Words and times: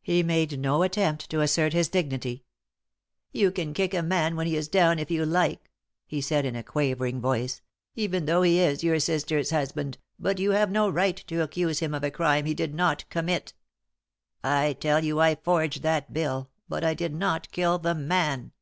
He 0.00 0.22
made 0.22 0.60
no 0.60 0.84
attempt 0.84 1.28
to 1.30 1.40
assert 1.40 1.72
his 1.72 1.88
dignity. 1.88 2.44
"You 3.32 3.50
can 3.50 3.74
kick 3.74 3.94
a 3.94 4.00
man 4.00 4.36
when 4.36 4.46
he 4.46 4.54
is 4.56 4.68
down 4.68 5.00
if 5.00 5.10
you 5.10 5.26
like," 5.26 5.72
he 6.06 6.20
said, 6.20 6.44
in 6.44 6.54
a 6.54 6.62
quavering 6.62 7.20
voice, 7.20 7.62
"even 7.96 8.26
though 8.26 8.42
he 8.42 8.60
is 8.60 8.84
your 8.84 9.00
sister's 9.00 9.50
husband, 9.50 9.98
but 10.20 10.38
you 10.38 10.52
have 10.52 10.70
no 10.70 10.88
right 10.88 11.16
to 11.26 11.42
accuse 11.42 11.80
him 11.80 11.94
of 11.94 12.04
a 12.04 12.12
crime 12.12 12.46
he 12.46 12.54
did 12.54 12.76
not 12.76 13.10
commit. 13.10 13.54
I 14.44 14.74
tell 14.74 15.02
you 15.02 15.18
I 15.18 15.34
forged 15.34 15.82
that 15.82 16.12
bill, 16.12 16.48
but 16.68 16.84
I 16.84 16.94
did 16.94 17.12
not 17.12 17.50
kill 17.50 17.78
the 17.78 17.96
man." 17.96 18.52